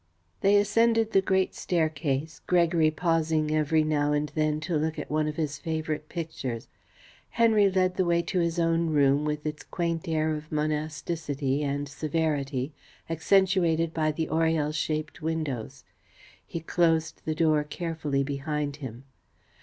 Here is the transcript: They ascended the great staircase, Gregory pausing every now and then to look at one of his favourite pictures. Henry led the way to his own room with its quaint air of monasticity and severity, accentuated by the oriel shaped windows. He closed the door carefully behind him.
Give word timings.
They 0.39 0.57
ascended 0.57 1.11
the 1.11 1.21
great 1.21 1.53
staircase, 1.53 2.41
Gregory 2.47 2.89
pausing 2.89 3.51
every 3.51 3.83
now 3.83 4.13
and 4.13 4.29
then 4.29 4.59
to 4.61 4.75
look 4.75 4.97
at 4.97 5.11
one 5.11 5.27
of 5.27 5.35
his 5.35 5.59
favourite 5.59 6.09
pictures. 6.09 6.67
Henry 7.29 7.69
led 7.69 7.97
the 7.97 8.05
way 8.05 8.23
to 8.23 8.39
his 8.39 8.57
own 8.57 8.89
room 8.89 9.25
with 9.25 9.45
its 9.45 9.61
quaint 9.61 10.07
air 10.07 10.33
of 10.33 10.49
monasticity 10.51 11.61
and 11.61 11.87
severity, 11.87 12.73
accentuated 13.11 13.93
by 13.93 14.11
the 14.11 14.27
oriel 14.27 14.71
shaped 14.71 15.21
windows. 15.21 15.83
He 16.47 16.61
closed 16.61 17.21
the 17.23 17.35
door 17.35 17.63
carefully 17.63 18.23
behind 18.23 18.77
him. 18.77 19.03